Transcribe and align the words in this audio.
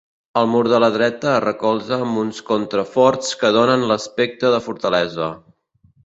El 0.39 0.47
mur 0.51 0.61
de 0.69 0.77
la 0.83 0.87
dreta 0.93 1.27
es 1.31 1.41
recolza 1.43 1.99
amb 2.05 2.21
uns 2.21 2.39
contraforts 2.47 3.29
que 3.41 3.51
donen 3.59 3.85
l'aspecte 3.91 4.51
de 4.55 4.63
fortalesa. 4.69 5.29